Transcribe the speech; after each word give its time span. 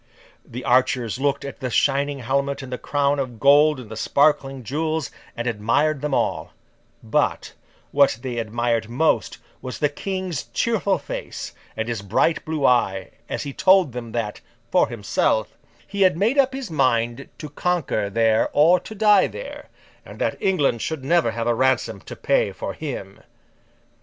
The 0.43 0.63
archers 0.65 1.19
looked 1.19 1.45
at 1.45 1.59
the 1.59 1.69
shining 1.69 2.21
helmet 2.21 2.63
and 2.63 2.73
the 2.73 2.79
crown 2.79 3.19
of 3.19 3.39
gold 3.39 3.79
and 3.79 3.91
the 3.91 3.95
sparkling 3.95 4.63
jewels, 4.63 5.11
and 5.37 5.45
admired 5.45 6.01
them 6.01 6.11
all; 6.11 6.53
but, 7.03 7.53
what 7.91 8.17
they 8.23 8.39
admired 8.39 8.89
most 8.89 9.37
was 9.61 9.77
the 9.77 9.89
King's 9.89 10.45
cheerful 10.45 10.97
face, 10.97 11.53
and 11.77 11.87
his 11.87 12.01
bright 12.01 12.43
blue 12.45 12.65
eye, 12.65 13.11
as 13.29 13.43
he 13.43 13.53
told 13.53 13.91
them 13.93 14.11
that, 14.13 14.41
for 14.71 14.87
himself, 14.87 15.55
he 15.85 16.01
had 16.01 16.17
made 16.17 16.39
up 16.39 16.51
his 16.55 16.71
mind 16.71 17.29
to 17.37 17.47
conquer 17.47 18.09
there 18.09 18.49
or 18.53 18.79
to 18.79 18.95
die 18.95 19.27
there, 19.27 19.69
and 20.03 20.17
that 20.17 20.35
England 20.41 20.81
should 20.81 21.03
never 21.05 21.29
have 21.29 21.45
a 21.45 21.53
ransom 21.53 22.01
to 22.01 22.15
pay 22.15 22.51
for 22.51 22.73
him. 22.73 23.19